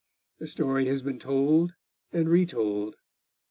The 0.39 0.47
story 0.47 0.85
has 0.85 1.03
been 1.03 1.19
told 1.19 1.75
and 2.11 2.27
retold. 2.27 2.95